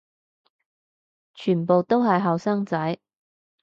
[1.35, 2.97] 全部都係後生仔